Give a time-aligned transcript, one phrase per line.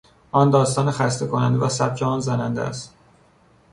[0.31, 2.93] آن داستان خسته کننده و سبک آن زننده است.